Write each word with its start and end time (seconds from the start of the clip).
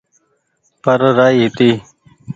پر 0.83 0.99
رآئي 1.17 1.37
هيتي 1.43 1.69